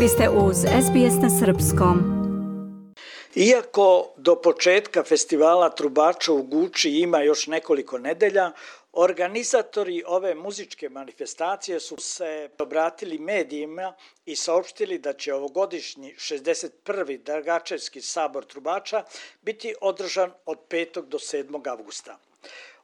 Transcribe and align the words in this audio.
Vi 0.00 0.08
ste 0.08 0.28
uz 0.28 0.56
SBS 0.56 1.16
na 1.22 1.30
Srpskom. 1.40 1.96
Iako 3.34 4.14
do 4.16 4.36
početka 4.42 5.04
festivala 5.04 5.70
Trubača 5.70 6.32
u 6.32 6.42
Guči 6.42 6.90
ima 6.90 7.22
još 7.22 7.46
nekoliko 7.46 7.98
nedelja, 7.98 8.52
Organizatori 8.92 10.02
ove 10.06 10.34
muzičke 10.34 10.88
manifestacije 10.88 11.80
su 11.80 11.96
se 11.96 12.50
obratili 12.58 13.18
medijima 13.18 13.94
i 14.26 14.36
saopštili 14.36 14.98
da 14.98 15.12
će 15.12 15.34
ovogodišnji 15.34 16.14
61. 16.18 17.22
Dragačevski 17.22 18.00
sabor 18.00 18.44
trubača 18.44 19.04
biti 19.42 19.74
održan 19.80 20.32
od 20.46 20.58
5. 20.70 21.02
do 21.06 21.18
7. 21.18 21.70
avgusta. 21.70 22.18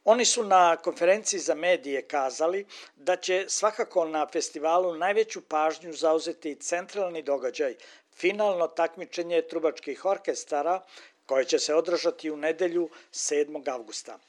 Oni 0.07 0.25
su 0.25 0.43
na 0.43 0.75
konferenciji 0.77 1.39
za 1.39 1.55
medije 1.55 2.01
kazali 2.01 2.65
da 2.95 3.15
će 3.15 3.45
svakako 3.47 4.05
na 4.05 4.27
festivalu 4.27 4.93
najveću 4.93 5.41
pažnju 5.41 5.93
zauzeti 5.93 6.55
centralni 6.55 7.21
događaj, 7.21 7.75
finalno 8.15 8.67
takmičenje 8.67 9.41
trubačkih 9.41 10.05
orkestara 10.05 10.81
koje 11.25 11.45
će 11.45 11.59
se 11.59 11.75
održati 11.75 12.31
u 12.31 12.37
nedelju 12.37 12.89
7. 13.11 13.69
avgusta. 13.71 14.19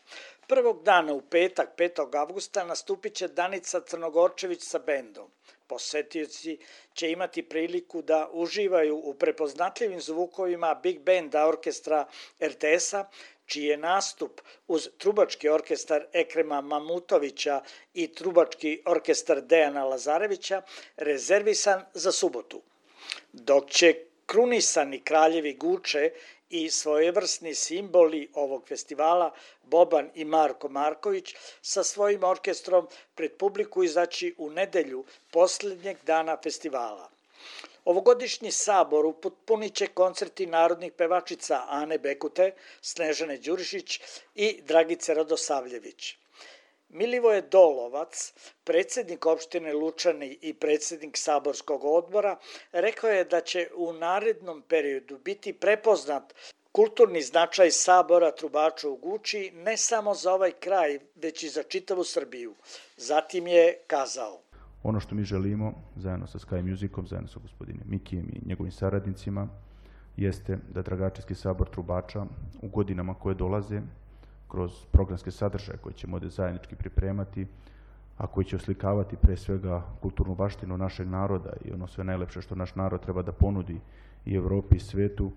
Prvog 0.46 0.82
dana 0.82 1.12
u 1.12 1.20
petak, 1.20 1.68
5. 1.78 2.18
avgusta, 2.18 2.64
nastupit 2.64 3.14
će 3.14 3.28
Danica 3.28 3.80
Crnogorčević 3.80 4.62
sa 4.62 4.78
bendom. 4.78 5.30
Posetioci 5.66 6.58
će 6.94 7.10
imati 7.10 7.42
priliku 7.42 8.02
da 8.02 8.28
uživaju 8.32 8.96
u 8.96 9.14
prepoznatljivim 9.14 10.00
zvukovima 10.00 10.74
Big 10.74 11.00
Banda 11.00 11.48
orkestra 11.48 12.06
RTS-a, 12.42 13.04
čiji 13.46 13.64
je 13.64 13.76
nastup 13.76 14.40
uz 14.66 14.88
trubački 14.98 15.48
orkestar 15.48 16.06
Ekrema 16.12 16.60
Mamutovića 16.60 17.60
i 17.94 18.14
trubački 18.14 18.82
orkestar 18.86 19.40
Dejana 19.40 19.84
Lazarevića 19.84 20.62
rezervisan 20.96 21.84
za 21.94 22.12
subotu. 22.12 22.62
Dok 23.32 23.70
će 23.70 23.94
krunisani 24.26 25.00
kraljevi 25.00 25.54
Guče 25.54 26.10
i 26.50 26.70
svojevrsni 26.70 27.54
simboli 27.54 28.28
ovog 28.34 28.68
festivala 28.68 29.34
Boban 29.62 30.10
i 30.14 30.24
Marko 30.24 30.68
Marković 30.68 31.34
sa 31.62 31.84
svojim 31.84 32.24
orkestrom 32.24 32.88
pred 33.14 33.36
publiku 33.36 33.84
izaći 33.84 34.34
u 34.38 34.50
nedelju 34.50 35.04
poslednjeg 35.30 35.96
dana 36.02 36.36
festivala. 36.42 37.15
Ovogodišnji 37.86 38.50
sabor 38.50 39.06
upotpunit 39.06 39.74
će 39.74 39.86
koncerti 39.86 40.46
narodnih 40.46 40.92
pevačica 40.92 41.60
Ane 41.68 41.98
Bekute, 41.98 42.46
Snežane 42.82 43.36
Đurišić 43.38 44.00
i 44.34 44.62
Dragice 44.62 45.14
Radosavljević. 45.14 46.16
Milivoje 46.88 47.42
Dolovac, 47.42 48.32
predsednik 48.64 49.26
opštine 49.26 49.74
Lučani 49.74 50.38
i 50.42 50.54
predsednik 50.54 51.16
saborskog 51.16 51.84
odbora, 51.84 52.36
rekao 52.72 53.10
je 53.10 53.24
da 53.24 53.40
će 53.40 53.68
u 53.74 53.92
narednom 53.92 54.62
periodu 54.62 55.18
biti 55.18 55.52
prepoznat 55.52 56.34
kulturni 56.72 57.22
značaj 57.22 57.70
sabora 57.70 58.30
Trubača 58.30 58.88
u 58.88 58.96
Guči 58.96 59.50
ne 59.54 59.76
samo 59.76 60.14
za 60.14 60.32
ovaj 60.32 60.52
kraj, 60.52 60.98
već 61.14 61.42
i 61.42 61.48
za 61.48 61.62
čitavu 61.62 62.04
Srbiju. 62.04 62.54
Zatim 62.96 63.46
je 63.46 63.78
kazao. 63.86 64.45
Ono 64.86 65.00
što 65.00 65.14
mi 65.14 65.24
želimo, 65.24 65.72
zajedno 65.96 66.26
sa 66.26 66.38
Sky 66.38 66.70
Musicom, 66.70 67.06
zajedno 67.06 67.28
sa 67.28 67.40
gospodinom 67.40 67.82
Mikijem 67.88 68.26
i 68.32 68.48
njegovim 68.48 68.72
saradnicima, 68.72 69.48
jeste 70.16 70.58
da 70.74 70.82
Dragačevski 70.82 71.34
sabor 71.34 71.68
Trubača 71.68 72.26
u 72.62 72.68
godinama 72.68 73.14
koje 73.14 73.34
dolaze 73.34 73.80
kroz 74.48 74.70
programske 74.92 75.30
sadržaje 75.30 75.78
koje 75.78 75.92
ćemo 75.92 76.16
ovde 76.16 76.28
zajednički 76.28 76.76
pripremati, 76.76 77.46
a 78.16 78.26
koji 78.26 78.44
će 78.44 78.56
oslikavati 78.56 79.16
pre 79.16 79.36
svega 79.36 79.82
kulturnu 80.02 80.34
baštinu 80.34 80.78
našeg 80.78 81.08
naroda 81.08 81.52
i 81.64 81.72
ono 81.72 81.86
sve 81.86 82.04
najlepše 82.04 82.42
što 82.42 82.54
naš 82.54 82.74
narod 82.74 83.00
treba 83.00 83.22
da 83.22 83.32
ponudi 83.32 83.80
i 84.26 84.34
Evropi 84.34 84.76
i 84.76 84.80
svetu, 84.80 85.32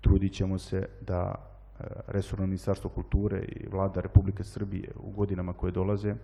trudit 0.00 0.32
ćemo 0.32 0.58
se 0.58 0.88
da 1.00 1.34
e, 1.34 1.84
Resorno 2.06 2.46
ministarstvo 2.46 2.90
kulture 2.90 3.38
i 3.38 3.68
vlada 3.68 4.00
Republike 4.00 4.44
Srbije 4.44 4.88
u 4.96 5.10
godinama 5.10 5.52
koje 5.52 5.72
dolaze 5.72 6.14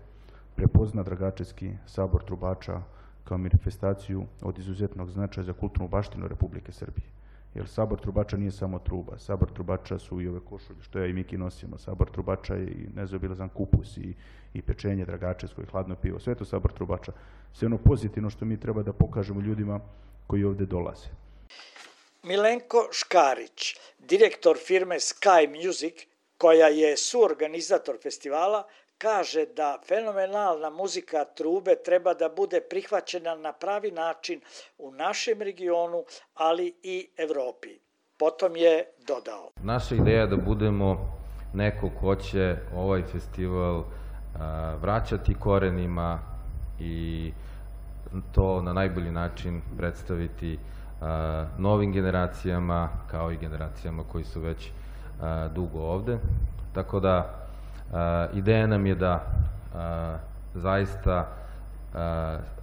prepozna 0.57 1.03
Dragačevski 1.03 1.71
sabor 1.87 2.25
trubača 2.25 2.83
kao 3.25 3.39
manifestaciju 3.39 4.25
od 4.43 4.59
izuzetnog 4.59 5.11
značaja 5.11 5.45
za 5.45 5.53
kulturnu 5.53 5.89
baštinu 5.89 6.29
Republike 6.29 6.73
Srbije. 6.73 7.07
Jer 7.55 7.69
sabor 7.69 8.01
trubača 8.01 8.37
nije 8.37 8.51
samo 8.51 8.79
truba, 8.79 9.19
sabor 9.19 9.53
trubača 9.53 9.99
su 9.99 10.21
i 10.21 10.29
ove 10.29 10.41
košulje 10.41 10.83
što 10.83 10.99
ja 10.99 11.07
i 11.07 11.13
Miki 11.13 11.39
nosimo, 11.39 11.79
sabor 11.79 12.11
trubača 12.11 12.55
je 12.55 12.67
i 12.67 12.89
nezobilazan 12.95 13.49
kupus 13.49 13.97
i, 13.97 14.15
i 14.55 14.63
pečenje 14.63 15.05
dragačevsko 15.05 15.63
i 15.63 15.67
hladno 15.67 15.97
pivo, 15.97 16.21
sve 16.21 16.35
to 16.35 16.45
sabor 16.45 16.73
trubača. 16.73 17.13
Sve 17.53 17.67
ono 17.67 17.79
pozitivno 17.79 18.31
što 18.31 18.45
mi 18.45 18.61
treba 18.61 18.83
da 18.83 18.93
pokažemo 18.93 19.41
ljudima 19.41 19.81
koji 20.27 20.45
ovde 20.45 20.67
dolaze. 20.67 21.09
Milenko 22.23 22.89
Škarić, 22.93 23.77
direktor 23.99 24.57
firme 24.67 24.95
Sky 24.95 25.67
Music, 25.67 25.95
koja 26.39 26.69
je 26.69 26.97
suorganizator 26.97 27.97
festivala, 28.03 28.65
kaže 28.99 29.47
da 29.57 29.79
fenomenalna 29.89 30.71
muzika 30.71 31.25
trube 31.25 31.75
treba 31.85 32.15
da 32.15 32.29
bude 32.29 32.61
prihvaćena 32.61 33.35
na 33.35 33.53
pravi 33.53 33.91
način 33.91 34.41
u 34.79 34.91
našem 34.91 35.43
regionu, 35.43 36.05
ali 36.35 36.75
i 36.83 37.09
Evropi. 37.17 37.79
Potom 38.19 38.57
je 38.57 38.85
dodao. 39.07 39.51
Naša 39.63 39.95
ideja 39.95 40.21
je 40.21 40.27
da 40.27 40.37
budemo 40.37 41.19
neko 41.55 41.91
ko 42.01 42.15
će 42.17 42.57
ovaj 42.77 43.03
festival 43.03 43.85
vraćati 44.81 45.35
korenima 45.35 46.19
i 46.81 47.33
to 48.33 48.63
na 48.63 48.73
najbolji 48.73 49.11
način 49.11 49.63
predstaviti 49.79 50.59
novim 51.59 51.93
generacijama 51.93 52.89
kao 53.11 53.33
i 53.33 53.37
generacijama 53.37 54.05
koji 54.13 54.25
su 54.25 54.41
već 54.41 54.71
dugo 55.55 55.79
ovde. 55.79 56.19
Tako 56.75 57.01
da 57.01 57.46
ideja 58.33 58.67
nam 58.67 58.87
je 58.87 58.95
da 58.95 59.25
zaista 60.55 61.27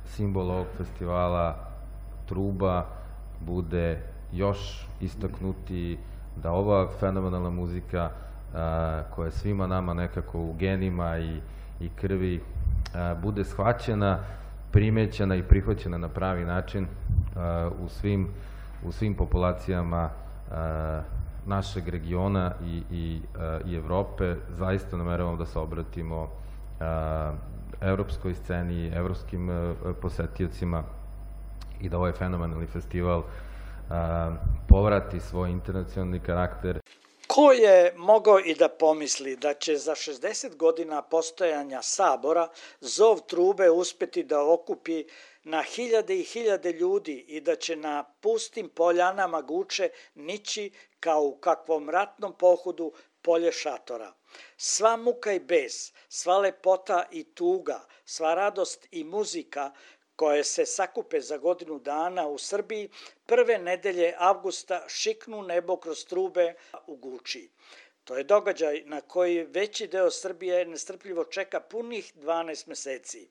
simbol 0.05 0.51
ovog 0.51 0.67
festivala 0.77 1.55
truba 2.25 2.85
bude 3.39 3.99
još 4.31 4.87
istaknuti, 5.01 5.97
da 6.35 6.51
ova 6.51 6.87
fenomenalna 6.99 7.49
muzika 7.49 8.09
koja 9.15 9.25
je 9.25 9.31
svima 9.31 9.67
nama 9.67 9.93
nekako 9.93 10.39
u 10.39 10.53
genima 10.53 11.17
i, 11.17 11.41
i 11.79 11.89
krvi 11.89 12.41
bude 13.21 13.43
shvaćena, 13.43 14.19
primećena 14.71 15.35
i 15.35 15.43
prihvaćena 15.43 15.97
na 15.97 16.09
pravi 16.09 16.45
način 16.45 16.87
u 17.85 17.89
svim, 17.89 18.27
u 18.85 18.91
svim 18.91 19.15
populacijama 19.15 20.09
našeg 21.45 21.89
regiona 21.89 22.51
i, 22.65 22.81
i, 22.91 23.21
uh, 23.35 23.71
i 23.71 23.75
Evrope, 23.75 24.35
zaista 24.49 24.97
nameravamo 24.97 25.37
da 25.37 25.45
se 25.45 25.59
obratimo 25.59 26.23
uh, 26.23 26.29
evropskoj 27.81 28.35
sceni, 28.35 28.91
evropskim 28.95 29.49
uh, 29.49 29.75
posetiocima 30.01 30.83
i 31.81 31.89
da 31.89 31.97
ovaj 31.97 32.11
fenomenalni 32.11 32.67
festival 32.67 33.19
uh, 33.19 33.25
povrati 34.69 35.19
svoj 35.19 35.51
internacionalni 35.51 36.19
karakter. 36.19 36.79
Ko 37.27 37.51
je 37.51 37.93
mogao 37.97 38.39
i 38.39 38.55
da 38.55 38.69
pomisli 38.69 39.35
da 39.35 39.53
će 39.53 39.75
za 39.77 39.91
60 39.91 40.57
godina 40.57 41.01
postojanja 41.01 41.81
sabora 41.81 42.47
zov 42.81 43.19
trube 43.27 43.69
uspeti 43.69 44.23
da 44.23 44.43
okupi 44.53 45.03
na 45.43 45.61
hiljade 45.61 46.19
i 46.19 46.23
hiljade 46.23 46.71
ljudi 46.71 47.25
i 47.27 47.41
da 47.41 47.55
će 47.55 47.75
na 47.75 48.03
pustim 48.21 48.69
poljanama 48.69 49.41
Guče 49.41 49.89
nići 50.15 50.71
kao 50.99 51.23
u 51.23 51.37
kakvom 51.37 51.89
ratnom 51.89 52.37
pohodu 52.37 52.93
polje 53.21 53.51
šatora. 53.51 54.13
Sva 54.57 54.97
muka 54.97 55.33
i 55.33 55.39
bes, 55.39 55.93
sva 56.09 56.37
lepota 56.37 57.05
i 57.11 57.23
tuga, 57.23 57.87
sva 58.05 58.33
radost 58.33 58.87
i 58.91 59.03
muzika 59.03 59.71
koje 60.15 60.43
se 60.43 60.65
sakupe 60.65 61.21
za 61.21 61.37
godinu 61.37 61.79
dana 61.79 62.27
u 62.27 62.37
Srbiji, 62.37 62.89
prve 63.25 63.57
nedelje 63.57 64.13
avgusta 64.17 64.85
šiknu 64.87 65.41
nebo 65.41 65.77
kroz 65.77 66.05
trube 66.05 66.53
u 66.87 66.95
Guči. 66.95 67.49
To 68.03 68.17
je 68.17 68.23
događaj 68.23 68.83
na 68.85 69.01
koji 69.01 69.43
veći 69.43 69.87
deo 69.87 70.11
Srbije 70.11 70.65
nestrpljivo 70.65 71.25
čeka 71.25 71.59
punih 71.59 72.13
12 72.15 72.67
meseci. 72.67 73.29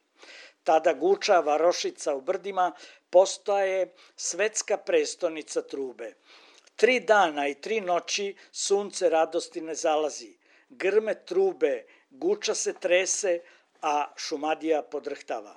Tada 0.65 0.93
Guča, 0.93 1.41
Varošica 1.41 2.15
u 2.15 2.21
Brdima, 2.21 2.73
postaje 3.11 3.95
svetska 4.17 4.77
prestonica 4.77 5.63
trube. 5.63 6.15
Tri 6.77 7.01
dana 7.01 7.49
i 7.49 7.55
tri 7.55 7.81
noći 7.81 8.37
sunce 8.53 9.09
radosti 9.11 9.61
ne 9.61 9.75
zalazi. 9.75 10.37
Grme 10.69 11.15
trube, 11.25 11.85
Guča 12.11 12.55
se 12.55 12.73
trese, 12.73 13.41
a 13.83 14.13
Šumadija 14.17 14.83
podrhtava. 14.83 15.57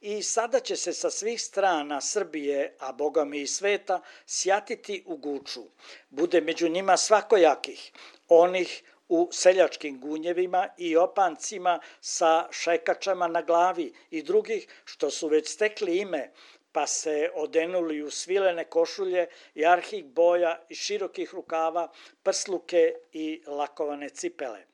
I 0.00 0.22
sada 0.22 0.60
će 0.60 0.76
se 0.76 0.92
sa 0.92 1.10
svih 1.10 1.42
strana 1.42 2.00
Srbije, 2.00 2.76
a 2.78 2.92
boga 2.92 3.24
mi 3.24 3.40
i 3.40 3.46
sveta, 3.46 4.00
sjatiti 4.26 5.02
u 5.06 5.16
Guču. 5.16 5.64
Bude 6.10 6.40
među 6.40 6.68
njima 6.68 6.96
svakojakih, 6.96 7.92
onih 8.28 8.82
u 9.08 9.28
seljačkim 9.32 10.00
gunjevima 10.00 10.68
i 10.76 10.96
opancima 10.96 11.80
sa 12.00 12.48
šajkačama 12.50 13.28
na 13.28 13.42
glavi 13.42 13.92
i 14.10 14.22
drugih 14.22 14.68
što 14.84 15.10
su 15.10 15.28
već 15.28 15.48
stekli 15.48 15.98
ime, 15.98 16.30
pa 16.72 16.86
se 16.86 17.30
odenuli 17.34 18.02
u 18.02 18.10
svilene 18.10 18.64
košulje, 18.64 19.26
jarhih 19.54 20.04
boja 20.04 20.62
i 20.68 20.74
širokih 20.74 21.34
rukava, 21.34 21.88
prsluke 22.22 22.94
i 23.12 23.42
lakovane 23.46 24.08
cipele. 24.08 24.64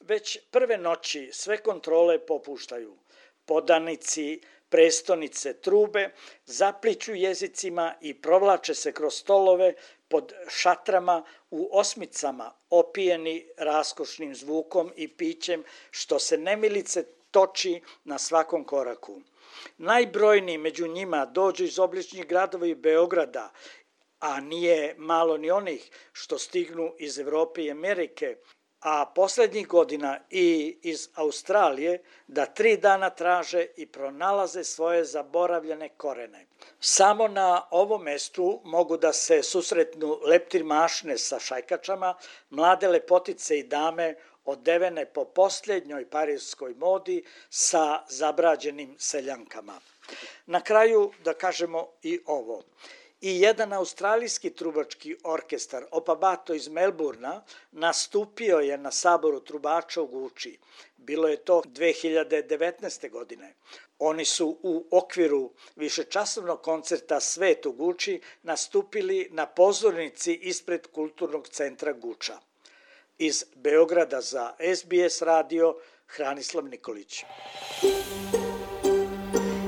Već 0.00 0.38
prve 0.50 0.78
noći 0.78 1.30
sve 1.32 1.56
kontrole 1.56 2.26
popuštaju. 2.26 2.96
Podanici, 3.44 4.40
prestonice 4.68 5.52
trube, 5.52 6.10
zapliću 6.44 7.14
jezicima 7.14 7.94
i 8.00 8.20
provlače 8.20 8.74
se 8.74 8.92
kroz 8.92 9.14
stolove 9.14 9.74
pod 10.08 10.32
šatrama 10.48 11.24
u 11.50 11.68
osmicama, 11.78 12.52
opijeni 12.70 13.48
raskošnim 13.56 14.34
zvukom 14.34 14.92
i 14.96 15.08
pićem, 15.08 15.64
što 15.90 16.18
se 16.18 16.38
nemilice 16.38 17.04
toči 17.30 17.82
na 18.04 18.18
svakom 18.18 18.64
koraku. 18.64 19.20
Najbrojniji 19.78 20.58
među 20.58 20.86
njima 20.86 21.26
dođu 21.26 21.64
iz 21.64 21.78
obličnih 21.78 22.26
gradova 22.26 22.66
i 22.66 22.74
Beograda, 22.74 23.52
a 24.20 24.40
nije 24.40 24.94
malo 24.98 25.36
ni 25.36 25.50
onih 25.50 25.90
što 26.12 26.38
stignu 26.38 26.94
iz 26.98 27.18
Evrope 27.18 27.64
i 27.64 27.70
Amerike, 27.70 28.36
a 28.80 29.06
poslednjih 29.14 29.68
godina 29.68 30.18
i 30.30 30.78
iz 30.82 31.08
Australije 31.14 32.02
da 32.26 32.46
tri 32.46 32.76
dana 32.76 33.10
traže 33.10 33.66
i 33.76 33.86
pronalaze 33.86 34.64
svoje 34.64 35.04
zaboravljene 35.04 35.88
korene. 35.88 36.46
Samo 36.80 37.28
na 37.28 37.66
ovom 37.70 38.02
mestu 38.02 38.60
mogu 38.64 38.96
da 38.96 39.12
se 39.12 39.42
susretnu 39.42 40.18
leptir 40.24 40.64
mašne 40.64 41.18
sa 41.18 41.38
šajkačama, 41.38 42.14
mlade 42.50 42.88
lepotice 42.88 43.58
i 43.58 43.62
dame 43.62 44.14
odevene 44.44 45.04
po 45.06 45.24
posljednjoj 45.24 46.10
parijskoj 46.10 46.74
modi 46.74 47.24
sa 47.50 48.04
zabrađenim 48.08 48.96
seljankama. 48.98 49.80
Na 50.46 50.60
kraju 50.60 51.12
da 51.24 51.34
kažemo 51.34 51.88
i 52.02 52.20
ovo 52.26 52.62
i 53.20 53.40
jedan 53.40 53.72
australijski 53.72 54.50
trubački 54.50 55.16
orkestar 55.24 55.84
Opabato 55.90 56.54
iz 56.54 56.68
Melburna 56.68 57.42
nastupio 57.72 58.58
je 58.58 58.78
na 58.78 58.90
saboru 58.90 59.40
trubača 59.40 60.02
u 60.02 60.06
Guči. 60.06 60.58
Bilo 60.96 61.28
je 61.28 61.36
to 61.36 61.62
2019. 61.66 63.10
godine. 63.10 63.54
Oni 63.98 64.24
su 64.24 64.58
u 64.62 64.86
okviru 64.90 65.50
višečasovnog 65.76 66.62
koncerta 66.62 67.20
Svet 67.20 67.66
u 67.66 67.72
Guči 67.72 68.20
nastupili 68.42 69.28
na 69.30 69.46
pozornici 69.46 70.34
ispred 70.34 70.86
Kulturnog 70.86 71.48
centra 71.48 71.92
Guča. 71.92 72.38
Iz 73.18 73.44
Beograda 73.54 74.20
za 74.20 74.54
SBS 74.76 75.22
radio 75.22 75.76
Hranislav 76.06 76.64
Nikolić. 76.64 77.24